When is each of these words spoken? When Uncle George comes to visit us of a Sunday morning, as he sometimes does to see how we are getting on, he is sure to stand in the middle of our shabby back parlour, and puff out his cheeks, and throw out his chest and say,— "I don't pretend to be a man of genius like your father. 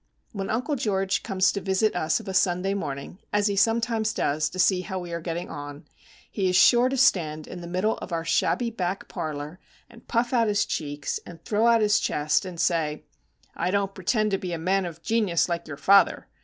When 0.31 0.49
Uncle 0.49 0.75
George 0.75 1.21
comes 1.21 1.51
to 1.51 1.61
visit 1.61 1.95
us 1.95 2.19
of 2.19 2.27
a 2.27 2.33
Sunday 2.33 2.73
morning, 2.73 3.19
as 3.31 3.45
he 3.45 3.55
sometimes 3.55 4.13
does 4.15 4.49
to 4.49 4.57
see 4.57 4.81
how 4.81 4.97
we 4.97 5.13
are 5.13 5.21
getting 5.21 5.51
on, 5.51 5.85
he 6.31 6.49
is 6.49 6.55
sure 6.55 6.89
to 6.89 6.97
stand 6.97 7.45
in 7.47 7.61
the 7.61 7.67
middle 7.67 7.99
of 7.99 8.11
our 8.11 8.25
shabby 8.25 8.71
back 8.71 9.07
parlour, 9.07 9.59
and 9.91 10.07
puff 10.07 10.33
out 10.33 10.47
his 10.47 10.65
cheeks, 10.65 11.19
and 11.23 11.45
throw 11.45 11.67
out 11.67 11.81
his 11.81 11.99
chest 11.99 12.45
and 12.45 12.59
say,— 12.59 13.03
"I 13.55 13.69
don't 13.69 13.93
pretend 13.93 14.31
to 14.31 14.39
be 14.39 14.53
a 14.53 14.57
man 14.57 14.85
of 14.85 15.03
genius 15.03 15.47
like 15.47 15.67
your 15.67 15.77
father. 15.77 16.25